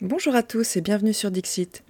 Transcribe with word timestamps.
Bonjour 0.00 0.36
à 0.36 0.44
tous 0.44 0.76
et 0.76 0.80
bienvenue 0.80 1.12
sur 1.12 1.32
Dixit. 1.32 1.82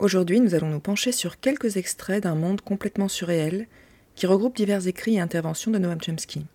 Aujourd'hui, 0.00 0.40
nous 0.40 0.56
allons 0.56 0.70
nous 0.70 0.80
pencher 0.80 1.12
sur 1.12 1.38
quelques 1.38 1.76
extraits 1.76 2.24
d'un 2.24 2.34
monde 2.34 2.60
complètement 2.60 3.06
surréel 3.06 3.68
qui 4.16 4.26
regroupe 4.26 4.56
divers 4.56 4.88
écrits 4.88 5.14
et 5.14 5.20
interventions 5.20 5.70
de 5.70 5.78
Noam 5.78 6.00
Chomsky. 6.00 6.46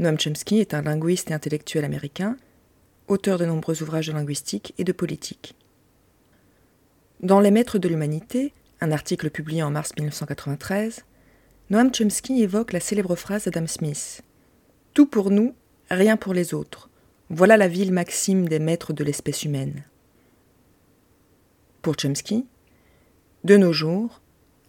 Noam 0.00 0.18
Chomsky 0.18 0.58
est 0.58 0.74
un 0.74 0.82
linguiste 0.82 1.30
et 1.30 1.34
intellectuel 1.34 1.84
américain, 1.84 2.36
auteur 3.06 3.38
de 3.38 3.44
nombreux 3.46 3.84
ouvrages 3.84 4.08
de 4.08 4.12
linguistique 4.14 4.74
et 4.78 4.84
de 4.84 4.90
politique. 4.90 5.54
Dans 7.20 7.38
Les 7.38 7.52
Maîtres 7.52 7.78
de 7.78 7.86
l'humanité, 7.86 8.52
un 8.80 8.90
article 8.90 9.30
publié 9.30 9.62
en 9.62 9.70
mars 9.70 9.92
1993, 9.96 11.04
Noam 11.70 11.94
Chomsky 11.94 12.42
évoque 12.42 12.72
la 12.72 12.80
célèbre 12.80 13.14
phrase 13.14 13.44
d'Adam 13.44 13.68
Smith 13.68 14.22
Tout 14.92 15.06
pour 15.06 15.30
nous, 15.30 15.54
rien 15.88 16.16
pour 16.16 16.34
les 16.34 16.52
autres. 16.52 16.90
Voilà 17.30 17.56
la 17.56 17.68
ville 17.68 17.92
maxime 17.92 18.48
des 18.48 18.58
maîtres 18.58 18.92
de 18.92 19.02
l'espèce 19.02 19.44
humaine. 19.44 19.84
Pour 21.80 21.94
Chomsky, 21.98 22.46
de 23.44 23.56
nos 23.56 23.72
jours, 23.72 24.20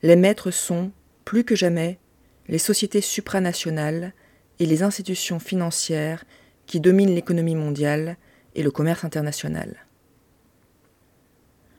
les 0.04 0.16
maîtres 0.16 0.52
sont, 0.52 0.92
plus 1.26 1.44
que 1.44 1.56
jamais, 1.56 2.00
les 2.48 2.58
sociétés 2.58 3.02
supranationales 3.02 4.14
et 4.60 4.66
les 4.66 4.84
institutions 4.84 5.40
financières 5.40 6.24
qui 6.66 6.80
dominent 6.80 7.14
l'économie 7.14 7.56
mondiale 7.56 8.18
et 8.56 8.64
le 8.64 8.72
commerce 8.72 9.04
international. 9.04 9.86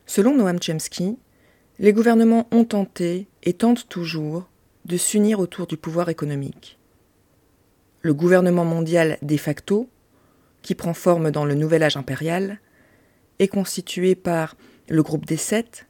Selon 0.05 0.37
Noam 0.37 0.59
Chomsky, 0.61 1.19
les 1.79 1.95
gouvernements 1.95 2.49
ont 2.51 2.65
tenté 2.65 3.29
et 3.43 3.55
tentent 3.55 3.89
toujours 3.89 4.49
de 4.85 4.97
s'unir 4.99 5.41
autour 5.41 5.67
du 5.67 5.79
pouvoir 5.79 6.11
économique. 6.11 6.79
Le 8.03 8.13
gouvernement 8.13 8.65
mondial 8.65 9.19
de 9.23 9.37
facto, 9.37 9.89
qui 10.67 10.75
prend 10.75 10.95
forme 10.95 11.31
dans 11.31 11.45
le 11.45 11.55
nouvel 11.55 11.85
âge 11.85 11.97
impérial, 11.97 12.59
est 13.39 13.47
constitué 13.47 14.17
par 14.17 14.57
le 14.89 15.01
groupe 15.01 15.25
des 15.25 15.37
sept, 15.37 15.87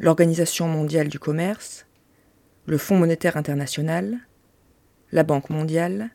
l'Organisation 0.00 0.66
mondiale 0.66 1.06
du 1.06 1.20
commerce, 1.20 1.86
le 2.66 2.76
Fonds 2.76 2.98
monétaire 2.98 3.36
international, 3.36 4.18
la 5.12 5.22
Banque 5.22 5.48
mondiale, 5.48 6.10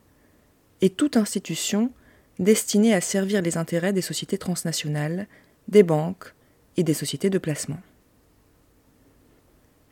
et 0.81 0.89
toute 0.89 1.16
institution 1.16 1.89
destinée 2.38 2.94
à 2.94 3.00
servir 3.00 3.42
les 3.42 3.56
intérêts 3.56 3.94
des 3.94 4.02
sociétés 4.02 4.38
transnationales, 4.38 5.25
des 5.69 5.84
banques 5.84 6.34
et 6.75 6.84
des 6.84 6.94
sociétés 6.94 7.30
de 7.30 7.38
placement. 7.38 7.80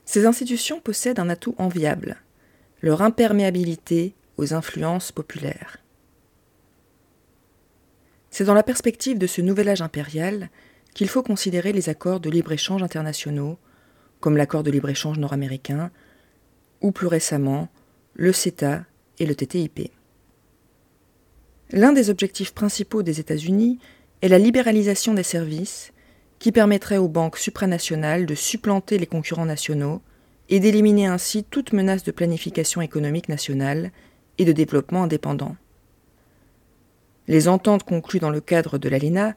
Ces 0.03 0.25
institutions 0.25 0.81
possèdent 0.81 1.19
un 1.19 1.29
atout 1.29 1.55
enviable, 1.57 2.17
leur 2.81 3.01
imperméabilité 3.01 4.13
aux 4.35 4.53
influences 4.53 5.13
populaires. 5.13 5.77
C'est 8.35 8.45
dans 8.45 8.55
la 8.55 8.63
perspective 8.63 9.19
de 9.19 9.27
ce 9.27 9.41
nouvel 9.41 9.69
âge 9.69 9.83
impérial 9.83 10.49
qu'il 10.95 11.07
faut 11.07 11.21
considérer 11.21 11.71
les 11.71 11.87
accords 11.89 12.19
de 12.19 12.31
libre-échange 12.31 12.81
internationaux, 12.81 13.59
comme 14.21 14.37
l'accord 14.37 14.63
de 14.63 14.71
libre-échange 14.71 15.19
nord-américain, 15.19 15.91
ou 16.81 16.91
plus 16.91 17.05
récemment 17.05 17.69
le 18.15 18.33
CETA 18.33 18.85
et 19.19 19.27
le 19.27 19.35
TTIP. 19.35 19.91
L'un 21.69 21.93
des 21.93 22.09
objectifs 22.09 22.55
principaux 22.55 23.03
des 23.03 23.19
États-Unis 23.19 23.77
est 24.23 24.29
la 24.29 24.39
libéralisation 24.39 25.13
des 25.13 25.21
services 25.21 25.93
qui 26.39 26.51
permettrait 26.51 26.97
aux 26.97 27.07
banques 27.07 27.37
supranationales 27.37 28.25
de 28.25 28.33
supplanter 28.33 28.97
les 28.97 29.05
concurrents 29.05 29.45
nationaux 29.45 30.01
et 30.49 30.59
d'éliminer 30.59 31.05
ainsi 31.05 31.43
toute 31.43 31.71
menace 31.71 32.03
de 32.03 32.11
planification 32.11 32.81
économique 32.81 33.29
nationale 33.29 33.91
et 34.39 34.45
de 34.45 34.53
développement 34.53 35.03
indépendant. 35.03 35.55
Les 37.27 37.47
ententes 37.47 37.83
conclues 37.83 38.19
dans 38.19 38.29
le 38.29 38.41
cadre 38.41 38.77
de 38.77 38.89
l'ALENA 38.89 39.35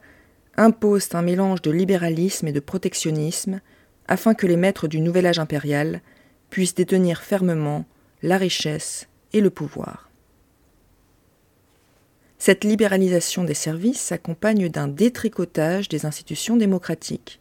imposent 0.57 1.09
un 1.13 1.21
mélange 1.21 1.61
de 1.61 1.71
libéralisme 1.71 2.47
et 2.47 2.51
de 2.51 2.59
protectionnisme 2.59 3.61
afin 4.07 4.33
que 4.33 4.47
les 4.47 4.57
maîtres 4.57 4.87
du 4.87 4.99
nouvel 4.99 5.25
âge 5.25 5.39
impérial 5.39 6.01
puissent 6.49 6.75
détenir 6.75 7.21
fermement 7.21 7.85
la 8.23 8.37
richesse 8.37 9.07
et 9.33 9.41
le 9.41 9.49
pouvoir. 9.49 10.09
Cette 12.39 12.63
libéralisation 12.63 13.43
des 13.43 13.53
services 13.53 13.99
s'accompagne 13.99 14.69
d'un 14.69 14.87
détricotage 14.87 15.89
des 15.89 16.05
institutions 16.05 16.55
démocratiques. 16.55 17.39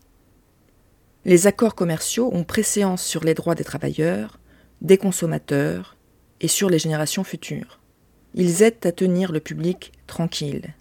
Les 1.25 1.47
accords 1.47 1.75
commerciaux 1.75 2.31
ont 2.33 2.45
préséance 2.45 3.05
sur 3.05 3.25
les 3.25 3.35
droits 3.35 3.55
des 3.55 3.65
travailleurs, 3.65 4.39
des 4.81 4.97
consommateurs 4.97 5.97
et 6.41 6.49
sur 6.49 6.71
les 6.71 6.79
générations 6.79 7.25
futures. 7.25 7.79
Ils 8.35 8.63
aident 8.63 8.85
à 8.85 8.93
tenir 8.93 9.33
le 9.33 9.41
public 9.41 9.93
tranquille. 10.07 10.75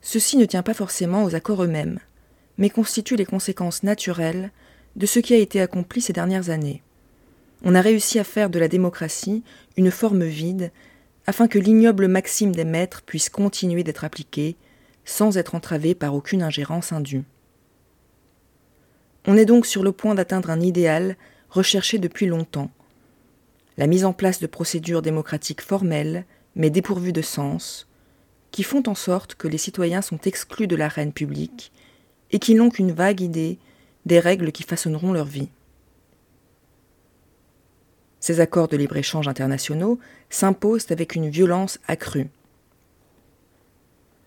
Ceci 0.00 0.36
ne 0.36 0.44
tient 0.44 0.62
pas 0.62 0.74
forcément 0.74 1.24
aux 1.24 1.34
accords 1.34 1.64
eux-mêmes, 1.64 1.98
mais 2.58 2.70
constitue 2.70 3.16
les 3.16 3.26
conséquences 3.26 3.82
naturelles 3.82 4.50
de 4.96 5.06
ce 5.06 5.18
qui 5.18 5.34
a 5.34 5.38
été 5.38 5.60
accompli 5.60 6.00
ces 6.00 6.12
dernières 6.12 6.50
années. 6.50 6.82
On 7.62 7.74
a 7.74 7.80
réussi 7.80 8.18
à 8.18 8.24
faire 8.24 8.50
de 8.50 8.58
la 8.58 8.68
démocratie 8.68 9.42
une 9.76 9.90
forme 9.90 10.24
vide 10.24 10.72
afin 11.26 11.48
que 11.48 11.58
l'ignoble 11.58 12.08
maxime 12.08 12.54
des 12.54 12.64
maîtres 12.64 13.02
puisse 13.02 13.28
continuer 13.28 13.84
d'être 13.84 14.04
appliquée 14.04 14.56
sans 15.04 15.36
être 15.36 15.54
entravée 15.54 15.94
par 15.94 16.14
aucune 16.14 16.42
ingérence 16.42 16.92
indue. 16.92 17.24
On 19.26 19.36
est 19.36 19.44
donc 19.44 19.66
sur 19.66 19.82
le 19.82 19.92
point 19.92 20.14
d'atteindre 20.14 20.50
un 20.50 20.60
idéal 20.60 21.16
recherché 21.50 21.98
depuis 21.98 22.26
longtemps 22.26 22.70
la 23.80 23.86
mise 23.86 24.04
en 24.04 24.12
place 24.12 24.40
de 24.40 24.46
procédures 24.46 25.00
démocratiques 25.00 25.62
formelles, 25.62 26.26
mais 26.54 26.68
dépourvues 26.68 27.14
de 27.14 27.22
sens, 27.22 27.88
qui 28.50 28.62
font 28.62 28.82
en 28.86 28.94
sorte 28.94 29.34
que 29.34 29.48
les 29.48 29.58
citoyens 29.58 30.02
sont 30.02 30.20
exclus 30.24 30.66
de 30.66 30.76
l'arène 30.76 31.12
publique 31.12 31.72
et 32.30 32.38
qu'ils 32.38 32.56
n'ont 32.56 32.70
qu'une 32.70 32.92
vague 32.92 33.20
idée 33.20 33.58
des 34.06 34.20
règles 34.20 34.52
qui 34.52 34.62
façonneront 34.62 35.12
leur 35.12 35.26
vie. 35.26 35.50
Ces 38.20 38.40
accords 38.40 38.68
de 38.68 38.76
libre-échange 38.76 39.28
internationaux 39.28 39.98
s'imposent 40.28 40.90
avec 40.90 41.14
une 41.14 41.30
violence 41.30 41.78
accrue. 41.88 42.28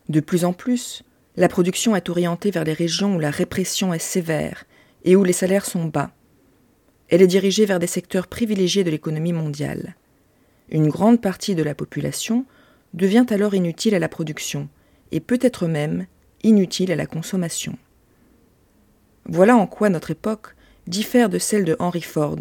De 0.09 0.19
plus 0.19 0.45
en 0.45 0.53
plus, 0.53 1.03
la 1.35 1.47
production 1.47 1.95
est 1.95 2.09
orientée 2.09 2.51
vers 2.51 2.63
les 2.63 2.73
régions 2.73 3.15
où 3.15 3.19
la 3.19 3.31
répression 3.31 3.93
est 3.93 3.99
sévère 3.99 4.65
et 5.03 5.15
où 5.15 5.23
les 5.23 5.33
salaires 5.33 5.65
sont 5.65 5.85
bas. 5.85 6.11
Elle 7.09 7.21
est 7.21 7.27
dirigée 7.27 7.65
vers 7.65 7.79
des 7.79 7.87
secteurs 7.87 8.27
privilégiés 8.27 8.83
de 8.83 8.89
l'économie 8.89 9.33
mondiale. 9.33 9.95
Une 10.69 10.89
grande 10.89 11.21
partie 11.21 11.55
de 11.55 11.63
la 11.63 11.75
population 11.75 12.45
devient 12.93 13.25
alors 13.29 13.55
inutile 13.55 13.95
à 13.95 13.99
la 13.99 14.09
production 14.09 14.69
et 15.11 15.19
peut-être 15.19 15.67
même 15.67 16.05
inutile 16.43 16.91
à 16.91 16.95
la 16.95 17.05
consommation. 17.05 17.77
Voilà 19.25 19.55
en 19.55 19.67
quoi 19.67 19.89
notre 19.89 20.11
époque 20.11 20.55
diffère 20.87 21.29
de 21.29 21.39
celle 21.39 21.63
de 21.63 21.75
Henry 21.79 22.01
Ford, 22.01 22.39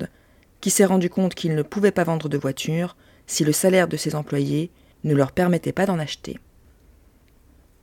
qui 0.61 0.71
s'est 0.71 0.85
rendu 0.85 1.09
compte 1.09 1.35
qu'il 1.35 1.55
ne 1.55 1.63
pouvait 1.63 1.93
pas 1.93 2.05
vendre 2.05 2.29
de 2.29 2.39
voiture 2.39 2.97
si 3.27 3.45
le 3.45 3.53
salaire 3.53 3.89
de 3.89 3.97
ses 3.97 4.15
employés 4.15 4.71
ne 5.05 5.15
leur 5.15 5.33
permettait 5.33 5.73
pas 5.73 5.87
d'en 5.87 5.99
acheter. 5.99 6.39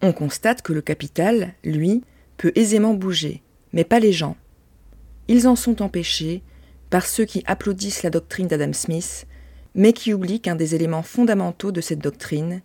On 0.01 0.13
constate 0.13 0.61
que 0.61 0.73
le 0.73 0.81
capital, 0.81 1.53
lui, 1.63 2.03
peut 2.37 2.51
aisément 2.55 2.93
bouger, 2.93 3.41
mais 3.73 3.83
pas 3.83 3.99
les 3.99 4.13
gens. 4.13 4.37
Ils 5.27 5.47
en 5.47 5.55
sont 5.55 5.81
empêchés 5.81 6.41
par 6.89 7.05
ceux 7.05 7.25
qui 7.25 7.43
applaudissent 7.45 8.03
la 8.03 8.09
doctrine 8.09 8.47
d'Adam 8.47 8.73
Smith, 8.73 9.27
mais 9.75 9.93
qui 9.93 10.13
oublient 10.13 10.41
qu'un 10.41 10.55
des 10.55 10.75
éléments 10.75 11.03
fondamentaux 11.03 11.71
de 11.71 11.81
cette 11.81 11.99
doctrine 11.99 12.61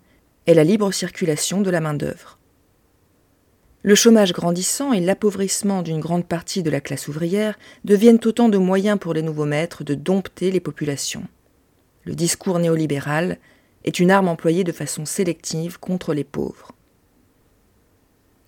est 0.46 0.54
la 0.54 0.64
libre 0.64 0.92
circulation 0.92 1.60
de 1.60 1.70
la 1.70 1.80
main-d'œuvre. 1.80 2.38
Le 3.82 3.94
chômage 3.94 4.32
grandissant 4.32 4.92
et 4.94 5.00
l'appauvrissement 5.00 5.82
d'une 5.82 6.00
grande 6.00 6.26
partie 6.26 6.62
de 6.62 6.70
la 6.70 6.80
classe 6.80 7.06
ouvrière 7.06 7.58
deviennent 7.84 8.20
autant 8.24 8.48
de 8.48 8.56
moyens 8.56 8.98
pour 8.98 9.12
les 9.12 9.20
nouveaux 9.20 9.44
maîtres 9.44 9.84
de 9.84 9.94
dompter 9.94 10.50
les 10.50 10.60
populations. 10.60 11.24
Le 12.04 12.14
discours 12.14 12.58
néolibéral 12.58 13.38
est 13.84 14.00
une 14.00 14.10
arme 14.10 14.28
employée 14.28 14.64
de 14.64 14.72
façon 14.72 15.04
sélective 15.04 15.78
contre 15.78 16.14
les 16.14 16.24
pauvres. 16.24 16.72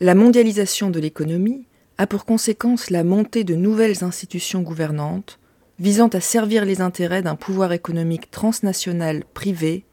La 0.00 0.14
mondialisation 0.14 0.90
de 0.90 1.00
l'économie 1.00 1.66
a 1.98 2.06
pour 2.06 2.24
conséquence 2.24 2.90
la 2.90 3.04
montée 3.04 3.44
de 3.44 3.54
nouvelles 3.54 4.04
institutions 4.04 4.62
gouvernantes 4.62 5.38
visant 5.78 6.08
à 6.08 6.20
servir 6.20 6.64
les 6.64 6.80
intérêts 6.80 7.22
d'un 7.22 7.36
pouvoir 7.36 7.72
économique 7.72 8.30
transnational 8.30 9.24
privé 9.34 9.84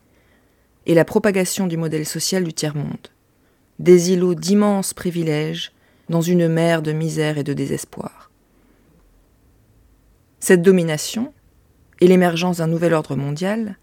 et 0.85 0.93
la 0.93 1.05
propagation 1.05 1.67
du 1.67 1.77
modèle 1.77 2.05
social 2.05 2.43
du 2.43 2.53
tiers-monde 2.53 3.09
des 3.79 4.11
îlots 4.11 4.35
d'immenses 4.35 4.93
privilèges 4.93 5.71
dans 6.09 6.21
une 6.21 6.47
mer 6.47 6.81
de 6.81 6.91
misère 6.91 7.37
et 7.37 7.43
de 7.43 7.53
désespoir. 7.53 8.31
Cette 10.39 10.61
domination, 10.61 11.33
et 12.01 12.07
l'émergence 12.07 12.57
d'un 12.57 12.67
nouvel 12.67 12.93
ordre 12.93 13.15
mondial, 13.15 13.77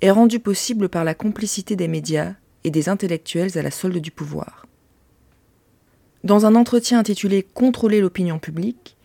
est 0.00 0.10
rendue 0.10 0.40
possible 0.40 0.88
par 0.88 1.04
la 1.04 1.14
complicité 1.14 1.74
des 1.74 1.88
médias 1.88 2.34
et 2.64 2.70
des 2.70 2.88
intellectuels 2.88 3.56
à 3.56 3.62
la 3.62 3.70
solde 3.70 3.98
du 3.98 4.10
pouvoir. 4.10 4.66
Dans 6.24 6.44
un 6.44 6.54
entretien 6.54 6.98
intitulé 6.98 7.42
Contrôler 7.42 8.00
l'opinion 8.00 8.38
publique, 8.38 8.95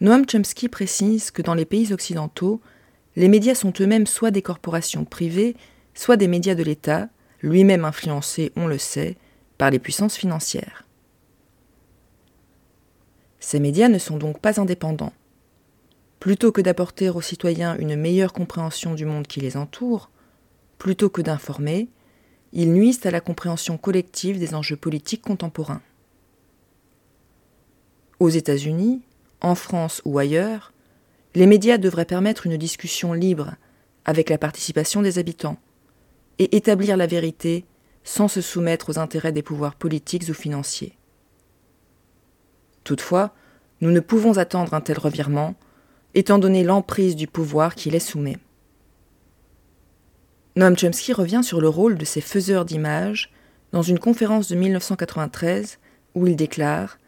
Noam 0.00 0.24
Chomsky 0.26 0.68
précise 0.68 1.30
que 1.30 1.42
dans 1.42 1.54
les 1.54 1.64
pays 1.64 1.92
occidentaux, 1.92 2.60
les 3.16 3.28
médias 3.28 3.56
sont 3.56 3.72
eux-mêmes 3.80 4.06
soit 4.06 4.30
des 4.30 4.42
corporations 4.42 5.04
privées, 5.04 5.56
soit 5.94 6.16
des 6.16 6.28
médias 6.28 6.54
de 6.54 6.62
l'État, 6.62 7.08
lui-même 7.42 7.84
influencés, 7.84 8.52
on 8.54 8.68
le 8.68 8.78
sait, 8.78 9.16
par 9.58 9.70
les 9.70 9.80
puissances 9.80 10.16
financières. 10.16 10.84
Ces 13.40 13.58
médias 13.58 13.88
ne 13.88 13.98
sont 13.98 14.18
donc 14.18 14.38
pas 14.38 14.60
indépendants. 14.60 15.12
Plutôt 16.20 16.52
que 16.52 16.60
d'apporter 16.60 17.10
aux 17.10 17.20
citoyens 17.20 17.76
une 17.78 17.96
meilleure 17.96 18.32
compréhension 18.32 18.94
du 18.94 19.04
monde 19.04 19.26
qui 19.26 19.40
les 19.40 19.56
entoure, 19.56 20.10
plutôt 20.78 21.10
que 21.10 21.22
d'informer, 21.22 21.88
ils 22.52 22.72
nuisent 22.72 23.04
à 23.04 23.10
la 23.10 23.20
compréhension 23.20 23.78
collective 23.78 24.38
des 24.38 24.54
enjeux 24.54 24.76
politiques 24.76 25.22
contemporains. 25.22 25.82
Aux 28.20 28.28
États-Unis, 28.28 29.02
en 29.40 29.54
France 29.54 30.02
ou 30.04 30.18
ailleurs, 30.18 30.72
les 31.34 31.46
médias 31.46 31.78
devraient 31.78 32.04
permettre 32.04 32.46
une 32.46 32.56
discussion 32.56 33.12
libre 33.12 33.54
avec 34.04 34.30
la 34.30 34.38
participation 34.38 35.02
des 35.02 35.18
habitants 35.18 35.58
et 36.38 36.56
établir 36.56 36.96
la 36.96 37.06
vérité 37.06 37.64
sans 38.04 38.28
se 38.28 38.40
soumettre 38.40 38.90
aux 38.90 38.98
intérêts 38.98 39.32
des 39.32 39.42
pouvoirs 39.42 39.74
politiques 39.74 40.28
ou 40.28 40.34
financiers. 40.34 40.96
Toutefois, 42.84 43.34
nous 43.80 43.90
ne 43.90 44.00
pouvons 44.00 44.38
attendre 44.38 44.74
un 44.74 44.80
tel 44.80 44.98
revirement, 44.98 45.54
étant 46.14 46.38
donné 46.38 46.64
l'emprise 46.64 47.16
du 47.16 47.26
pouvoir 47.26 47.74
qui 47.74 47.90
les 47.90 48.00
soumet. 48.00 48.38
Noam 50.56 50.76
Chomsky 50.76 51.12
revient 51.12 51.44
sur 51.44 51.60
le 51.60 51.68
rôle 51.68 51.98
de 51.98 52.04
ces 52.04 52.20
faiseurs 52.20 52.64
d'images 52.64 53.30
dans 53.72 53.82
une 53.82 53.98
conférence 53.98 54.48
de 54.48 54.56
1993 54.56 55.78
où 56.14 56.26
il 56.26 56.34
déclare 56.34 56.98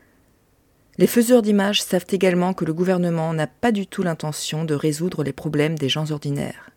Les 1.00 1.06
faiseurs 1.06 1.41
d'images 1.41 1.82
savent 1.82 2.05
également 2.11 2.52
que 2.52 2.67
le 2.67 2.75
gouvernement 2.75 3.32
n'a 3.32 3.47
pas 3.47 3.73
du 3.73 3.87
tout 3.87 4.02
l'intention 4.02 4.67
de 4.67 4.75
résoudre 4.75 5.25
les 5.25 5.32
problèmes 5.32 5.79
des 5.79 5.88
gens 5.88 6.11
ordinaires. 6.11 6.69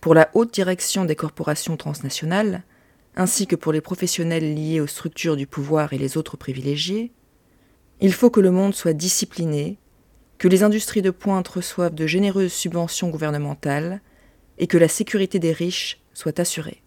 Pour 0.00 0.14
la 0.14 0.30
haute 0.32 0.54
direction 0.54 1.04
des 1.04 1.16
corporations 1.16 1.76
transnationales, 1.76 2.62
ainsi 3.16 3.48
que 3.48 3.56
pour 3.56 3.72
les 3.72 3.80
professionnels 3.80 4.54
liés 4.54 4.78
aux 4.78 4.86
structures 4.86 5.34
du 5.34 5.48
pouvoir 5.48 5.92
et 5.92 5.98
les 5.98 6.16
autres 6.16 6.36
privilégiés, 6.36 7.10
il 8.00 8.12
faut 8.12 8.30
que 8.30 8.38
le 8.38 8.52
monde 8.52 8.76
soit 8.76 8.92
discipliné, 8.92 9.76
que 10.38 10.46
les 10.46 10.62
industries 10.62 11.02
de 11.02 11.10
pointe 11.10 11.48
reçoivent 11.48 11.96
de 11.96 12.06
généreuses 12.06 12.52
subventions 12.52 13.10
gouvernementales, 13.10 14.00
et 14.58 14.68
que 14.68 14.78
la 14.78 14.86
sécurité 14.86 15.40
des 15.40 15.52
riches 15.52 16.00
soit 16.12 16.38
assurée. 16.38 16.80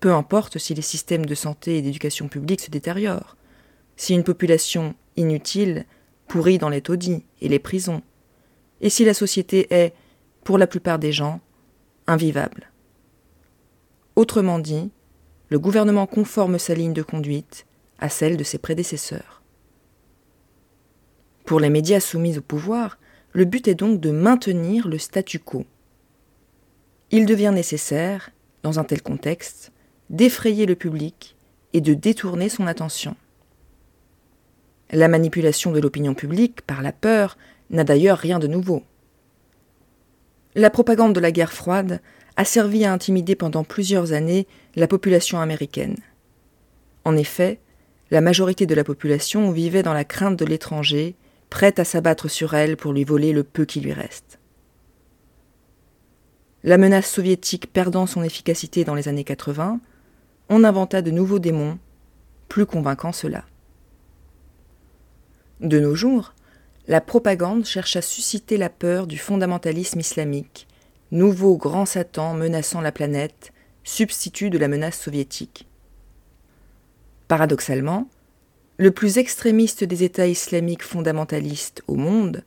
Peu 0.00 0.12
importe 0.12 0.58
si 0.58 0.74
les 0.74 0.82
systèmes 0.82 1.26
de 1.26 1.36
santé 1.36 1.78
et 1.78 1.82
d'éducation 1.82 2.26
publique 2.26 2.62
se 2.62 2.70
détériorent, 2.72 3.36
si 3.96 4.14
une 4.14 4.24
population 4.24 4.94
inutile 5.16 5.86
pourrit 6.28 6.58
dans 6.58 6.68
les 6.68 6.82
taudis 6.82 7.24
et 7.40 7.48
les 7.48 7.58
prisons, 7.58 8.02
et 8.80 8.90
si 8.90 9.04
la 9.04 9.14
société 9.14 9.66
est, 9.74 9.94
pour 10.44 10.58
la 10.58 10.66
plupart 10.66 10.98
des 10.98 11.12
gens, 11.12 11.40
invivable. 12.06 12.70
Autrement 14.14 14.58
dit, 14.58 14.90
le 15.48 15.58
gouvernement 15.58 16.06
conforme 16.06 16.58
sa 16.58 16.74
ligne 16.74 16.92
de 16.92 17.02
conduite 17.02 17.66
à 17.98 18.08
celle 18.08 18.36
de 18.36 18.44
ses 18.44 18.58
prédécesseurs. 18.58 19.42
Pour 21.44 21.60
les 21.60 21.70
médias 21.70 22.00
soumis 22.00 22.38
au 22.38 22.42
pouvoir, 22.42 22.98
le 23.32 23.44
but 23.44 23.68
est 23.68 23.74
donc 23.74 24.00
de 24.00 24.10
maintenir 24.10 24.88
le 24.88 24.98
statu 24.98 25.38
quo. 25.38 25.64
Il 27.10 27.26
devient 27.26 27.52
nécessaire, 27.54 28.30
dans 28.62 28.78
un 28.78 28.84
tel 28.84 29.02
contexte, 29.02 29.72
d'effrayer 30.10 30.66
le 30.66 30.74
public 30.74 31.36
et 31.72 31.80
de 31.80 31.94
détourner 31.94 32.48
son 32.48 32.66
attention. 32.66 33.16
La 34.92 35.08
manipulation 35.08 35.72
de 35.72 35.80
l'opinion 35.80 36.14
publique 36.14 36.62
par 36.62 36.82
la 36.82 36.92
peur 36.92 37.36
n'a 37.70 37.84
d'ailleurs 37.84 38.18
rien 38.18 38.38
de 38.38 38.46
nouveau. 38.46 38.84
La 40.54 40.70
propagande 40.70 41.12
de 41.12 41.20
la 41.20 41.32
guerre 41.32 41.52
froide 41.52 42.00
a 42.36 42.44
servi 42.44 42.84
à 42.84 42.92
intimider 42.92 43.34
pendant 43.34 43.64
plusieurs 43.64 44.12
années 44.12 44.46
la 44.76 44.86
population 44.86 45.40
américaine. 45.40 45.96
En 47.04 47.16
effet, 47.16 47.58
la 48.10 48.20
majorité 48.20 48.66
de 48.66 48.74
la 48.74 48.84
population 48.84 49.50
vivait 49.50 49.82
dans 49.82 49.92
la 49.92 50.04
crainte 50.04 50.38
de 50.38 50.44
l'étranger, 50.44 51.16
prête 51.50 51.78
à 51.78 51.84
s'abattre 51.84 52.28
sur 52.28 52.54
elle 52.54 52.76
pour 52.76 52.92
lui 52.92 53.04
voler 53.04 53.32
le 53.32 53.42
peu 53.42 53.64
qui 53.64 53.80
lui 53.80 53.92
reste. 53.92 54.38
La 56.62 56.78
menace 56.78 57.10
soviétique 57.10 57.72
perdant 57.72 58.06
son 58.06 58.22
efficacité 58.22 58.84
dans 58.84 58.94
les 58.94 59.08
années 59.08 59.24
80, 59.24 59.80
on 60.48 60.64
inventa 60.64 61.02
de 61.02 61.10
nouveaux 61.10 61.38
démons, 61.38 61.78
plus 62.48 62.66
convaincants 62.66 63.12
ceux-là. 63.12 63.44
De 65.60 65.80
nos 65.80 65.94
jours, 65.94 66.34
la 66.86 67.00
propagande 67.00 67.64
cherche 67.64 67.96
à 67.96 68.02
susciter 68.02 68.58
la 68.58 68.68
peur 68.68 69.06
du 69.06 69.16
fondamentalisme 69.16 70.00
islamique, 70.00 70.68
nouveau 71.10 71.56
grand 71.56 71.86
Satan 71.86 72.34
menaçant 72.34 72.80
la 72.80 72.92
planète, 72.92 73.52
substitut 73.82 74.50
de 74.50 74.58
la 74.58 74.68
menace 74.68 74.98
soviétique. 74.98 75.66
Paradoxalement, 77.28 78.08
le 78.76 78.90
plus 78.90 79.16
extrémiste 79.16 79.82
des 79.82 80.04
États 80.04 80.26
islamiques 80.26 80.82
fondamentalistes 80.82 81.82
au 81.86 81.94
monde 81.94 82.44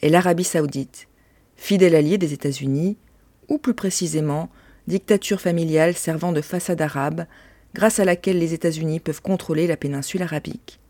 est 0.00 0.08
l'Arabie 0.08 0.44
saoudite, 0.44 1.08
fidèle 1.56 1.94
allié 1.94 2.16
des 2.16 2.32
États-Unis 2.32 2.96
ou 3.48 3.58
plus 3.58 3.74
précisément 3.74 4.48
dictature 4.86 5.40
familiale 5.40 5.94
servant 5.94 6.32
de 6.32 6.40
façade 6.40 6.80
arabe, 6.80 7.26
grâce 7.74 8.00
à 8.00 8.04
laquelle 8.04 8.38
les 8.38 8.54
États-Unis 8.54 9.00
peuvent 9.00 9.20
contrôler 9.20 9.66
la 9.66 9.76
péninsule 9.76 10.22
arabique. 10.22 10.80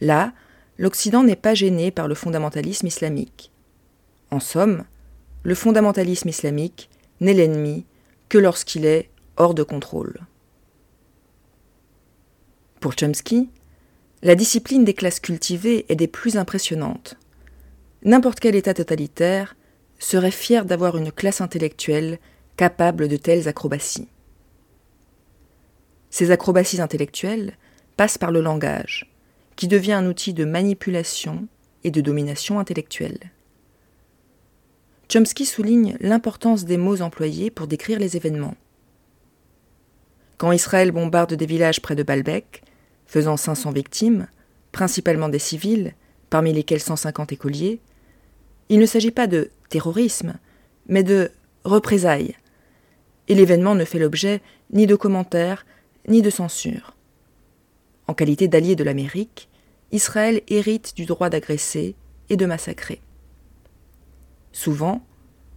Là, 0.00 0.32
l'Occident 0.78 1.24
n'est 1.24 1.36
pas 1.36 1.54
gêné 1.54 1.90
par 1.90 2.08
le 2.08 2.14
fondamentalisme 2.14 2.86
islamique. 2.86 3.50
En 4.30 4.40
somme, 4.40 4.84
le 5.42 5.54
fondamentalisme 5.54 6.28
islamique 6.28 6.88
n'est 7.20 7.34
l'ennemi 7.34 7.84
que 8.28 8.38
lorsqu'il 8.38 8.86
est 8.86 9.10
hors 9.36 9.54
de 9.54 9.62
contrôle. 9.62 10.20
Pour 12.80 12.94
Chomsky, 12.98 13.50
la 14.22 14.34
discipline 14.34 14.84
des 14.84 14.94
classes 14.94 15.20
cultivées 15.20 15.86
est 15.88 15.96
des 15.96 16.08
plus 16.08 16.36
impressionnantes. 16.36 17.16
N'importe 18.04 18.40
quel 18.40 18.54
État 18.54 18.74
totalitaire 18.74 19.56
serait 19.98 20.30
fier 20.30 20.64
d'avoir 20.64 20.96
une 20.96 21.10
classe 21.10 21.40
intellectuelle 21.40 22.18
capable 22.56 23.08
de 23.08 23.16
telles 23.16 23.48
acrobaties. 23.48 24.08
Ces 26.10 26.30
acrobaties 26.30 26.80
intellectuelles 26.80 27.56
passent 27.96 28.18
par 28.18 28.30
le 28.30 28.40
langage, 28.40 29.10
qui 29.58 29.66
devient 29.66 29.94
un 29.94 30.06
outil 30.06 30.34
de 30.34 30.44
manipulation 30.44 31.48
et 31.82 31.90
de 31.90 32.00
domination 32.00 32.60
intellectuelle. 32.60 33.32
Chomsky 35.12 35.44
souligne 35.46 35.96
l'importance 35.98 36.64
des 36.64 36.76
mots 36.76 37.02
employés 37.02 37.50
pour 37.50 37.66
décrire 37.66 37.98
les 37.98 38.16
événements. 38.16 38.54
Quand 40.36 40.52
Israël 40.52 40.92
bombarde 40.92 41.34
des 41.34 41.44
villages 41.44 41.82
près 41.82 41.96
de 41.96 42.04
Baalbek, 42.04 42.62
faisant 43.06 43.36
500 43.36 43.72
victimes, 43.72 44.28
principalement 44.70 45.28
des 45.28 45.40
civils, 45.40 45.92
parmi 46.30 46.52
lesquels 46.52 46.78
150 46.78 47.32
écoliers, 47.32 47.80
il 48.68 48.78
ne 48.78 48.86
s'agit 48.86 49.10
pas 49.10 49.26
de 49.26 49.50
terrorisme, 49.70 50.34
mais 50.86 51.02
de 51.02 51.32
représailles. 51.64 52.36
Et 53.26 53.34
l'événement 53.34 53.74
ne 53.74 53.84
fait 53.84 53.98
l'objet 53.98 54.40
ni 54.72 54.86
de 54.86 54.94
commentaires, 54.94 55.66
ni 56.06 56.22
de 56.22 56.30
censure. 56.30 56.94
En 58.08 58.14
qualité 58.14 58.48
d'allié 58.48 58.74
de 58.74 58.84
l'Amérique, 58.84 59.50
Israël 59.92 60.40
hérite 60.48 60.96
du 60.96 61.04
droit 61.04 61.28
d'agresser 61.28 61.94
et 62.30 62.36
de 62.36 62.46
massacrer. 62.46 63.00
Souvent, 64.52 65.02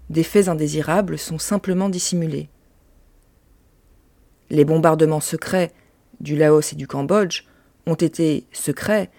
des 0.10 0.24
faits 0.24 0.50
indésirables 0.50 1.18
sont 1.18 1.40
simplement 1.40 1.88
dissimulés. 1.88 2.50
Les 4.50 4.66
bombardements 4.66 5.22
secrets 5.22 5.72
du 6.20 6.36
Laos 6.36 6.74
et 6.74 6.76
du 6.76 6.88
Cambodge 6.88 7.44
ont 7.88 7.96
été 7.96 8.46
secrets 8.52 9.10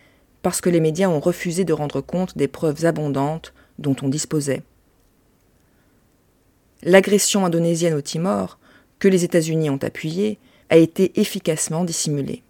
parce 0.42 0.60
que 0.60 0.68
les 0.68 0.80
médias 0.80 1.08
ont 1.08 1.20
refusé 1.20 1.64
de 1.64 1.72
rendre 1.72 2.02
compte 2.02 2.36
des 2.36 2.48
preuves 2.48 2.84
abondantes 2.84 3.54
dont 3.78 3.96
on 4.02 4.08
disposait. 4.08 4.62
L'agression 6.82 7.46
indonésienne 7.46 7.94
au 7.94 8.02
Timor, 8.02 8.58
que 8.98 9.08
les 9.08 9.24
États-Unis 9.24 9.70
ont 9.70 9.82
appuyée, 9.82 10.38
a 10.68 10.76
été 10.76 11.18
efficacement 11.18 11.84
dissimulée. 11.84 12.42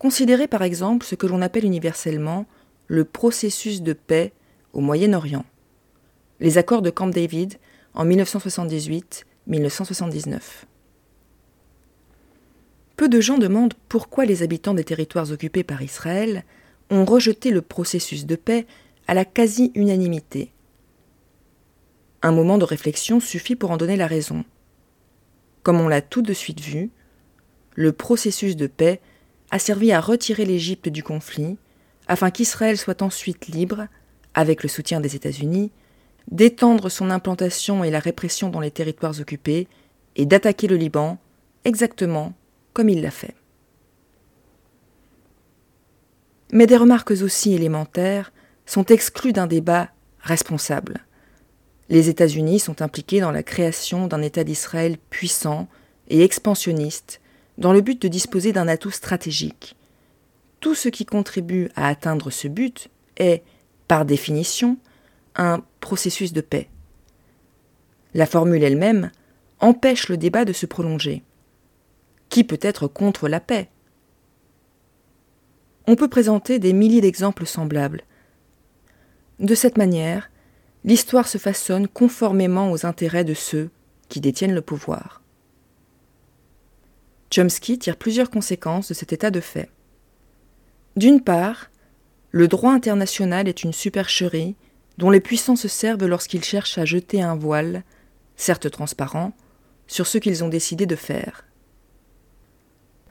Considérez 0.00 0.48
par 0.48 0.62
exemple 0.62 1.04
ce 1.04 1.14
que 1.14 1.26
l'on 1.26 1.42
appelle 1.42 1.66
universellement 1.66 2.46
le 2.86 3.04
processus 3.04 3.82
de 3.82 3.92
paix 3.92 4.32
au 4.72 4.80
Moyen-Orient. 4.80 5.44
Les 6.40 6.56
accords 6.56 6.80
de 6.80 6.88
Camp 6.88 7.08
David 7.08 7.58
en 7.92 8.06
1978-1979. 8.06 10.40
Peu 12.96 13.10
de 13.10 13.20
gens 13.20 13.36
demandent 13.36 13.74
pourquoi 13.90 14.24
les 14.24 14.42
habitants 14.42 14.72
des 14.72 14.84
territoires 14.84 15.30
occupés 15.32 15.64
par 15.64 15.82
Israël 15.82 16.46
ont 16.88 17.04
rejeté 17.04 17.50
le 17.50 17.60
processus 17.60 18.24
de 18.24 18.36
paix 18.36 18.66
à 19.06 19.12
la 19.12 19.26
quasi-unanimité. 19.26 20.50
Un 22.22 22.32
moment 22.32 22.56
de 22.56 22.64
réflexion 22.64 23.20
suffit 23.20 23.54
pour 23.54 23.70
en 23.70 23.76
donner 23.76 23.96
la 23.96 24.06
raison. 24.06 24.46
Comme 25.62 25.78
on 25.78 25.88
l'a 25.88 26.00
tout 26.00 26.22
de 26.22 26.32
suite 26.32 26.60
vu, 26.60 26.88
le 27.74 27.92
processus 27.92 28.56
de 28.56 28.66
paix 28.66 29.02
a 29.50 29.58
servi 29.58 29.92
à 29.92 30.00
retirer 30.00 30.44
l'Égypte 30.44 30.88
du 30.88 31.02
conflit, 31.02 31.58
afin 32.08 32.30
qu'Israël 32.30 32.76
soit 32.76 33.02
ensuite 33.02 33.48
libre, 33.48 33.86
avec 34.34 34.62
le 34.62 34.68
soutien 34.68 35.00
des 35.00 35.16
États-Unis, 35.16 35.72
d'étendre 36.30 36.88
son 36.88 37.10
implantation 37.10 37.82
et 37.82 37.90
la 37.90 37.98
répression 37.98 38.48
dans 38.48 38.60
les 38.60 38.70
territoires 38.70 39.18
occupés 39.20 39.66
et 40.16 40.26
d'attaquer 40.26 40.68
le 40.68 40.76
Liban 40.76 41.18
exactement 41.64 42.34
comme 42.72 42.88
il 42.88 43.02
l'a 43.02 43.10
fait. 43.10 43.34
Mais 46.52 46.66
des 46.66 46.76
remarques 46.76 47.10
aussi 47.10 47.54
élémentaires 47.54 48.32
sont 48.66 48.84
exclues 48.86 49.32
d'un 49.32 49.46
débat 49.46 49.88
responsable. 50.20 51.04
Les 51.88 52.08
États-Unis 52.08 52.60
sont 52.60 52.82
impliqués 52.82 53.20
dans 53.20 53.32
la 53.32 53.42
création 53.42 54.06
d'un 54.06 54.22
État 54.22 54.44
d'Israël 54.44 54.96
puissant 55.10 55.68
et 56.08 56.22
expansionniste 56.22 57.20
dans 57.60 57.72
le 57.72 57.82
but 57.82 58.00
de 58.02 58.08
disposer 58.08 58.52
d'un 58.52 58.68
atout 58.68 58.90
stratégique. 58.90 59.76
Tout 60.58 60.74
ce 60.74 60.88
qui 60.88 61.04
contribue 61.04 61.70
à 61.76 61.86
atteindre 61.88 62.30
ce 62.30 62.48
but 62.48 62.88
est, 63.16 63.42
par 63.86 64.04
définition, 64.04 64.78
un 65.36 65.62
processus 65.80 66.32
de 66.32 66.40
paix. 66.40 66.68
La 68.14 68.26
formule 68.26 68.64
elle-même 68.64 69.10
empêche 69.60 70.08
le 70.08 70.16
débat 70.16 70.44
de 70.44 70.52
se 70.52 70.66
prolonger. 70.66 71.22
Qui 72.30 72.44
peut 72.44 72.58
être 72.62 72.88
contre 72.88 73.28
la 73.28 73.40
paix? 73.40 73.68
On 75.86 75.96
peut 75.96 76.08
présenter 76.08 76.58
des 76.58 76.72
milliers 76.72 77.00
d'exemples 77.00 77.46
semblables. 77.46 78.02
De 79.38 79.54
cette 79.54 79.78
manière, 79.78 80.30
l'histoire 80.84 81.28
se 81.28 81.38
façonne 81.38 81.88
conformément 81.88 82.72
aux 82.72 82.86
intérêts 82.86 83.24
de 83.24 83.34
ceux 83.34 83.70
qui 84.08 84.20
détiennent 84.20 84.54
le 84.54 84.62
pouvoir. 84.62 85.19
Chomsky 87.30 87.78
tire 87.78 87.96
plusieurs 87.96 88.30
conséquences 88.30 88.88
de 88.88 88.94
cet 88.94 89.12
état 89.12 89.30
de 89.30 89.40
fait. 89.40 89.70
D'une 90.96 91.20
part, 91.20 91.70
le 92.32 92.48
droit 92.48 92.72
international 92.72 93.48
est 93.48 93.62
une 93.62 93.72
supercherie 93.72 94.56
dont 94.98 95.10
les 95.10 95.20
puissants 95.20 95.56
se 95.56 95.68
servent 95.68 96.06
lorsqu'ils 96.06 96.44
cherchent 96.44 96.78
à 96.78 96.84
jeter 96.84 97.22
un 97.22 97.36
voile, 97.36 97.84
certes 98.36 98.70
transparent, 98.70 99.32
sur 99.86 100.06
ce 100.06 100.18
qu'ils 100.18 100.44
ont 100.44 100.48
décidé 100.48 100.86
de 100.86 100.96
faire. 100.96 101.44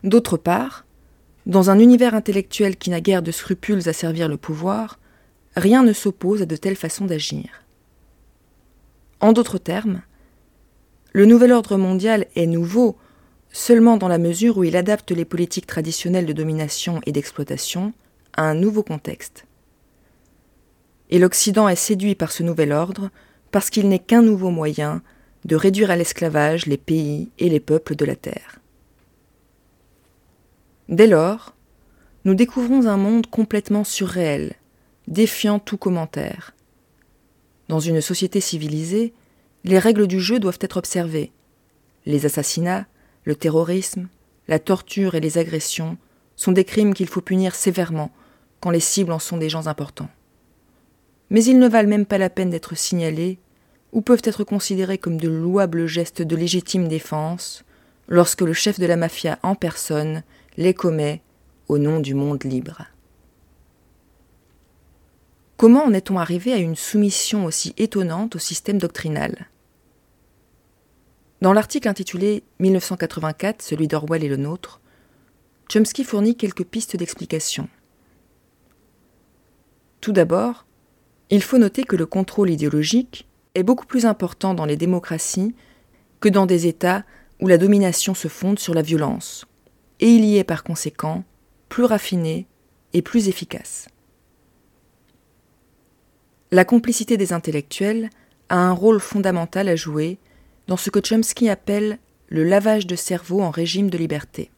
D'autre 0.04 0.38
part, 0.38 0.86
dans 1.46 1.70
un 1.70 1.80
univers 1.80 2.14
intellectuel 2.14 2.78
qui 2.78 2.90
n'a 2.90 3.02
guère 3.02 3.22
de 3.22 3.32
scrupules 3.32 3.90
à 3.90 3.94
servir 3.94 4.28
le 4.28 4.38
pouvoir, 4.38 5.00
rien 5.56 5.84
ne 5.84 5.94
s'oppose 5.94 6.42
à 6.42 6.46
de 6.46 6.56
telles 6.56 6.76
façons 6.76 7.06
d'agir. 7.06 7.64
En 9.20 9.34
d'autres 9.34 9.58
termes, 9.58 10.02
le 11.12 11.26
nouvel 11.26 11.52
ordre 11.52 11.78
mondial 11.78 12.28
est 12.36 12.46
nouveau 12.46 12.98
seulement 13.52 13.98
dans 13.98 14.08
la 14.08 14.18
mesure 14.18 14.58
où 14.58 14.64
il 14.64 14.76
adapte 14.76 15.12
les 15.12 15.26
politiques 15.26 15.68
traditionnelles 15.68 16.26
de 16.26 16.34
domination 16.34 17.02
et 17.06 17.12
d'exploitation 17.12 17.94
à 18.34 18.44
un 18.44 18.56
nouveau 18.56 18.84
contexte. 18.84 19.46
Et 21.10 21.20
l'Occident 21.20 21.68
est 21.68 21.76
séduit 21.76 22.16
par 22.16 22.32
ce 22.32 22.44
nouvel 22.44 22.72
ordre 22.72 23.10
parce 23.52 23.70
qu'il 23.70 23.90
n'est 23.90 24.00
qu'un 24.00 24.22
nouveau 24.22 24.52
moyen 24.52 25.02
de 25.46 25.56
réduire 25.56 25.90
à 25.90 25.96
l'esclavage 25.96 26.66
les 26.66 26.78
pays 26.78 27.30
et 27.40 27.50
les 27.50 27.60
peuples 27.60 27.96
de 27.96 28.06
la 28.06 28.16
Terre. 28.16 28.60
Dès 30.88 31.08
lors, 31.08 31.56
nous 32.26 32.36
découvrons 32.36 32.86
un 32.86 32.98
monde 32.98 33.28
complètement 33.28 33.84
surréel, 33.84 34.54
défiant 35.08 35.60
tout 35.60 35.78
commentaire. 35.78 36.54
Dans 37.70 37.80
une 37.80 38.02
société 38.02 38.42
civilisée, 38.42 39.14
les 39.64 39.80
règles 39.80 40.08
du 40.08 40.20
jeu 40.20 40.40
doivent 40.40 40.60
être 40.62 40.78
observées. 40.78 41.32
Les 42.06 42.26
assassinats, 42.26 42.86
le 43.30 43.36
terrorisme, 43.36 44.08
la 44.48 44.58
torture 44.58 45.14
et 45.14 45.20
les 45.20 45.38
agressions 45.38 46.00
sont 46.36 46.52
des 46.52 46.66
crimes 46.66 46.96
qu'il 46.96 47.08
faut 47.08 47.22
punir 47.22 47.54
sévèrement 47.54 48.12
quand 48.60 48.72
les 48.72 48.80
cibles 48.80 49.12
en 49.12 49.20
sont 49.20 49.38
des 49.38 49.50
gens 49.50 49.68
importants. 49.68 50.10
Mais 51.30 51.44
ils 51.44 51.60
ne 51.60 51.68
valent 51.68 51.88
même 51.88 52.08
pas 52.08 52.18
la 52.18 52.32
peine 52.32 52.50
d'être 52.50 52.76
signalés 52.76 53.38
ou 53.92 54.02
peuvent 54.02 54.24
être 54.24 54.44
considérés 54.44 54.98
comme 54.98 55.20
de 55.20 55.30
louables 55.30 55.86
gestes 55.86 56.24
de 56.24 56.36
légitime 56.36 56.88
défense 56.88 57.64
lorsque 58.08 58.42
le 58.42 58.54
chef 58.54 58.80
de 58.80 58.88
la 58.88 58.98
mafia 58.98 59.38
en 59.44 59.54
personne 59.54 60.24
les 60.58 60.74
commet 60.74 61.22
au 61.68 61.78
nom 61.78 62.00
du 62.00 62.16
monde 62.16 62.44
libre. 62.46 62.88
Comment 65.56 65.84
en 65.84 65.94
est-on 65.94 66.18
arrivé 66.18 66.52
à 66.52 66.58
une 66.58 66.76
soumission 66.76 67.46
aussi 67.46 67.76
étonnante 67.78 68.38
au 68.38 68.40
système 68.40 68.80
doctrinal? 68.80 69.50
Dans 71.42 71.54
l'article 71.54 71.88
intitulé 71.88 72.44
1984, 72.60 73.62
celui 73.62 73.88
d'Orwell 73.88 74.24
et 74.24 74.30
le 74.30 74.38
nôtre, 74.38 74.82
Chomsky 75.72 76.04
fournit 76.04 76.36
quelques 76.36 76.66
pistes 76.66 76.98
d'explication. 76.98 77.70
Tout 80.02 80.12
d'abord, 80.12 80.66
il 81.30 81.42
faut 81.42 81.58
noter 81.58 81.84
que 81.84 81.96
le 81.96 82.06
contrôle 82.06 82.50
idéologique 82.50 83.28
est 83.56 83.64
beaucoup 83.64 83.86
plus 83.86 84.06
important 84.06 84.54
dans 84.54 84.66
les 84.66 84.78
démocraties 84.78 85.56
que 86.20 86.30
dans 86.30 86.46
des 86.46 86.68
États 86.68 87.04
où 87.40 87.48
la 87.48 87.58
domination 87.58 88.14
se 88.14 88.28
fonde 88.28 88.60
sur 88.60 88.74
la 88.74 88.82
violence, 88.82 89.46
et 90.00 90.08
il 90.08 90.26
y 90.26 90.38
est 90.38 90.44
par 90.44 90.64
conséquent 90.64 91.24
plus 91.70 91.86
raffiné 91.86 92.48
et 92.94 93.02
plus 93.02 93.30
efficace. 93.30 93.88
La 96.52 96.66
complicité 96.66 97.16
des 97.16 97.32
intellectuels 97.32 98.10
a 98.50 98.58
un 98.58 98.72
rôle 98.72 99.00
fondamental 99.00 99.70
à 99.70 99.76
jouer 99.76 100.18
dans 100.70 100.78
ce 100.78 100.92
que 100.92 101.00
Chomsky 101.04 101.50
appelle 101.50 101.98
le 102.28 102.44
lavage 102.44 102.86
de 102.86 102.96
cerveau 102.96 103.42
en 103.42 103.50
régime 103.50 103.90
de 103.90 103.98
liberté. 103.98 104.52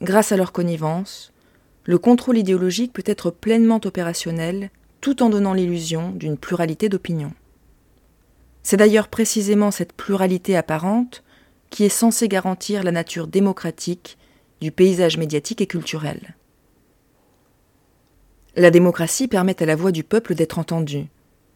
Grâce 0.00 0.32
à 0.32 0.38
leur 0.38 0.52
connivence, 0.52 1.30
le 1.84 1.98
contrôle 1.98 2.38
idéologique 2.38 2.94
peut 2.94 3.02
être 3.04 3.30
pleinement 3.30 3.80
opérationnel 3.84 4.70
tout 5.02 5.22
en 5.22 5.28
donnant 5.28 5.52
l'illusion 5.52 6.10
d'une 6.10 6.38
pluralité 6.38 6.88
d'opinions. 6.88 7.34
C'est 8.62 8.78
d'ailleurs 8.78 9.08
précisément 9.08 9.70
cette 9.70 9.92
pluralité 9.92 10.56
apparente 10.56 11.22
qui 11.68 11.84
est 11.84 11.90
censée 11.90 12.28
garantir 12.28 12.84
la 12.84 12.92
nature 12.92 13.26
démocratique 13.26 14.16
du 14.62 14.72
paysage 14.72 15.18
médiatique 15.18 15.60
et 15.60 15.66
culturel. 15.66 16.34
La 18.56 18.70
démocratie 18.70 19.28
permet 19.28 19.62
à 19.62 19.66
la 19.66 19.76
voix 19.76 19.92
du 19.92 20.02
peuple 20.02 20.34
d'être 20.34 20.58
entendue, 20.58 21.08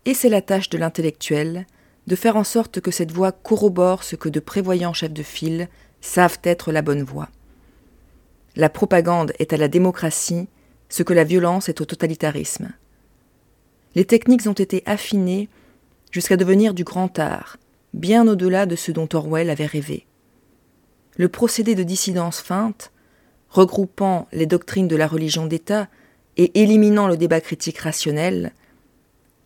et 0.04 0.12
c'est 0.12 0.28
la 0.28 0.42
tâche 0.42 0.68
de 0.68 0.76
l'intellectuel 0.76 1.66
de 2.06 2.16
faire 2.16 2.36
en 2.36 2.44
sorte 2.44 2.80
que 2.80 2.90
cette 2.90 3.12
voix 3.12 3.32
corrobore 3.32 4.02
ce 4.02 4.16
que 4.16 4.28
de 4.28 4.40
prévoyants 4.40 4.92
chefs 4.92 5.12
de 5.12 5.22
file 5.22 5.68
savent 6.00 6.40
être 6.42 6.72
la 6.72 6.82
bonne 6.82 7.02
voie. 7.02 7.28
La 8.56 8.68
propagande 8.68 9.32
est 9.38 9.52
à 9.52 9.56
la 9.56 9.68
démocratie 9.68 10.48
ce 10.88 11.02
que 11.02 11.14
la 11.14 11.24
violence 11.24 11.68
est 11.68 11.80
au 11.80 11.84
totalitarisme. 11.84 12.72
Les 13.94 14.04
techniques 14.04 14.46
ont 14.46 14.52
été 14.52 14.82
affinées 14.84 15.48
jusqu'à 16.10 16.36
devenir 16.36 16.74
du 16.74 16.84
grand 16.84 17.18
art, 17.18 17.56
bien 17.94 18.26
au-delà 18.26 18.66
de 18.66 18.76
ce 18.76 18.92
dont 18.92 19.08
Orwell 19.12 19.48
avait 19.48 19.66
rêvé. 19.66 20.06
Le 21.16 21.28
procédé 21.28 21.74
de 21.74 21.82
dissidence 21.82 22.40
feinte, 22.40 22.90
regroupant 23.48 24.28
les 24.32 24.46
doctrines 24.46 24.88
de 24.88 24.96
la 24.96 25.06
religion 25.06 25.46
d'État 25.46 25.88
et 26.36 26.62
éliminant 26.62 27.06
le 27.06 27.16
débat 27.16 27.40
critique 27.40 27.78
rationnel, 27.78 28.52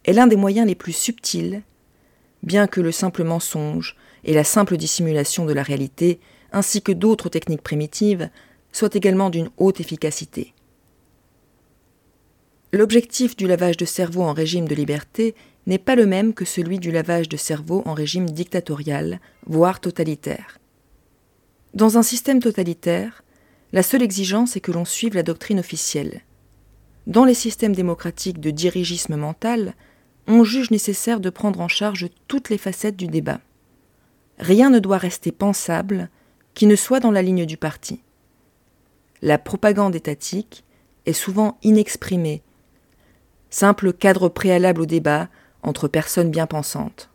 est 0.04 0.12
l'un 0.12 0.26
des 0.26 0.36
moyens 0.36 0.66
les 0.66 0.76
plus 0.76 0.92
subtils 0.92 1.62
bien 2.46 2.66
que 2.66 2.80
le 2.80 2.92
simple 2.92 3.24
mensonge 3.24 3.96
et 4.24 4.32
la 4.32 4.44
simple 4.44 4.76
dissimulation 4.76 5.44
de 5.44 5.52
la 5.52 5.62
réalité, 5.62 6.20
ainsi 6.52 6.80
que 6.80 6.92
d'autres 6.92 7.28
techniques 7.28 7.62
primitives, 7.62 8.30
soient 8.72 8.94
également 8.94 9.30
d'une 9.30 9.50
haute 9.58 9.80
efficacité. 9.80 10.54
L'objectif 12.72 13.36
du 13.36 13.46
lavage 13.46 13.76
de 13.76 13.84
cerveau 13.84 14.22
en 14.22 14.32
régime 14.32 14.68
de 14.68 14.74
liberté 14.74 15.34
n'est 15.66 15.78
pas 15.78 15.96
le 15.96 16.06
même 16.06 16.34
que 16.34 16.44
celui 16.44 16.78
du 16.78 16.90
lavage 16.90 17.28
de 17.28 17.36
cerveau 17.36 17.82
en 17.84 17.94
régime 17.94 18.30
dictatorial, 18.30 19.20
voire 19.46 19.80
totalitaire. 19.80 20.58
Dans 21.74 21.98
un 21.98 22.02
système 22.02 22.40
totalitaire, 22.40 23.22
la 23.72 23.82
seule 23.82 24.02
exigence 24.02 24.56
est 24.56 24.60
que 24.60 24.72
l'on 24.72 24.84
suive 24.84 25.14
la 25.14 25.22
doctrine 25.22 25.58
officielle. 25.58 26.22
Dans 27.06 27.24
les 27.24 27.34
systèmes 27.34 27.74
démocratiques 27.74 28.40
de 28.40 28.50
dirigisme 28.50 29.16
mental, 29.16 29.74
on 30.26 30.44
juge 30.44 30.70
nécessaire 30.70 31.20
de 31.20 31.30
prendre 31.30 31.60
en 31.60 31.68
charge 31.68 32.08
toutes 32.28 32.50
les 32.50 32.58
facettes 32.58 32.96
du 32.96 33.06
débat. 33.06 33.40
Rien 34.38 34.70
ne 34.70 34.78
doit 34.78 34.98
rester 34.98 35.32
pensable 35.32 36.10
qui 36.54 36.66
ne 36.66 36.76
soit 36.76 37.00
dans 37.00 37.10
la 37.10 37.22
ligne 37.22 37.46
du 37.46 37.56
parti. 37.56 38.00
La 39.22 39.38
propagande 39.38 39.94
étatique 39.94 40.64
est 41.06 41.12
souvent 41.12 41.58
inexprimée, 41.62 42.42
simple 43.50 43.92
cadre 43.92 44.28
préalable 44.28 44.82
au 44.82 44.86
débat 44.86 45.28
entre 45.62 45.88
personnes 45.88 46.30
bien 46.30 46.46
pensantes. 46.46 47.10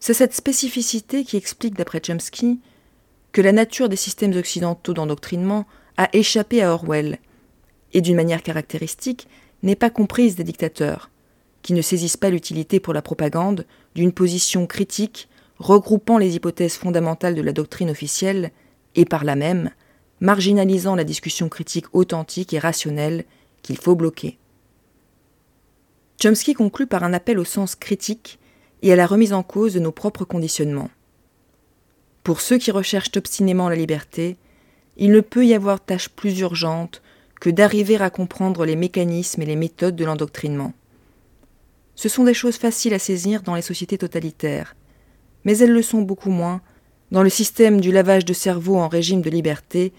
C'est 0.00 0.14
cette 0.14 0.34
spécificité 0.34 1.24
qui 1.24 1.36
explique, 1.36 1.74
d'après 1.74 2.00
Chomsky, 2.00 2.60
que 3.32 3.40
la 3.40 3.52
nature 3.52 3.88
des 3.88 3.96
systèmes 3.96 4.36
occidentaux 4.36 4.94
d'endoctrinement 4.94 5.66
a 5.96 6.08
échappé 6.12 6.62
à 6.62 6.72
Orwell, 6.72 7.18
et 7.92 8.00
d'une 8.00 8.16
manière 8.16 8.42
caractéristique 8.42 9.28
n'est 9.62 9.76
pas 9.76 9.90
comprise 9.90 10.36
des 10.36 10.44
dictateurs, 10.44 11.10
qui 11.68 11.74
ne 11.74 11.82
saisissent 11.82 12.16
pas 12.16 12.30
l'utilité 12.30 12.80
pour 12.80 12.94
la 12.94 13.02
propagande 13.02 13.66
d'une 13.94 14.12
position 14.12 14.66
critique 14.66 15.28
regroupant 15.58 16.16
les 16.16 16.34
hypothèses 16.34 16.76
fondamentales 16.78 17.34
de 17.34 17.42
la 17.42 17.52
doctrine 17.52 17.90
officielle 17.90 18.52
et 18.94 19.04
par 19.04 19.22
là 19.22 19.36
même 19.36 19.70
marginalisant 20.22 20.94
la 20.94 21.04
discussion 21.04 21.50
critique 21.50 21.84
authentique 21.92 22.54
et 22.54 22.58
rationnelle 22.58 23.26
qu'il 23.60 23.76
faut 23.76 23.94
bloquer. 23.94 24.38
Chomsky 26.22 26.54
conclut 26.54 26.86
par 26.86 27.04
un 27.04 27.12
appel 27.12 27.38
au 27.38 27.44
sens 27.44 27.74
critique 27.74 28.38
et 28.80 28.90
à 28.90 28.96
la 28.96 29.06
remise 29.06 29.34
en 29.34 29.42
cause 29.42 29.74
de 29.74 29.80
nos 29.80 29.92
propres 29.92 30.24
conditionnements. 30.24 30.88
Pour 32.24 32.40
ceux 32.40 32.56
qui 32.56 32.70
recherchent 32.70 33.14
obstinément 33.14 33.68
la 33.68 33.76
liberté, 33.76 34.38
il 34.96 35.10
ne 35.10 35.20
peut 35.20 35.44
y 35.44 35.52
avoir 35.52 35.84
tâche 35.84 36.08
plus 36.08 36.40
urgente 36.40 37.02
que 37.42 37.50
d'arriver 37.50 37.96
à 37.96 38.08
comprendre 38.08 38.64
les 38.64 38.74
mécanismes 38.74 39.42
et 39.42 39.46
les 39.46 39.54
méthodes 39.54 39.96
de 39.96 40.06
l'endoctrinement. 40.06 40.72
Ce 41.98 42.08
sont 42.08 42.22
des 42.22 42.32
choses 42.32 42.58
faciles 42.58 42.94
à 42.94 43.00
saisir 43.00 43.42
dans 43.42 43.56
les 43.56 43.60
sociétés 43.60 43.98
totalitaires, 43.98 44.76
mais 45.42 45.58
elles 45.58 45.72
le 45.72 45.82
sont 45.82 46.00
beaucoup 46.00 46.30
moins 46.30 46.60
dans 47.10 47.24
le 47.24 47.28
système 47.28 47.80
du 47.80 47.90
lavage 47.90 48.24
de 48.24 48.32
cerveau 48.32 48.76
en 48.76 48.86
régime 48.86 49.20
de 49.20 49.28
liberté 49.28 49.92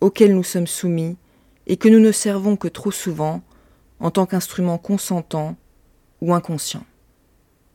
auquel 0.00 0.34
nous 0.34 0.42
sommes 0.42 0.66
soumis 0.66 1.16
et 1.68 1.76
que 1.76 1.88
nous 1.88 2.00
ne 2.00 2.10
servons 2.10 2.56
que 2.56 2.66
trop 2.66 2.90
souvent 2.90 3.40
en 4.00 4.10
tant 4.10 4.26
qu'instrument 4.26 4.78
consentant 4.78 5.54
ou 6.20 6.34
inconscient. 6.34 6.82